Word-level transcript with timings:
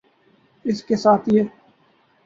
اس 0.65 0.83
کے 0.83 0.95
ساتھ 0.95 1.29
یہ 1.33 1.43